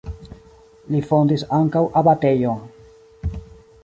Li 0.93 1.01
fondis 1.11 1.45
ankaŭ 1.59 1.83
abatejon. 2.01 3.37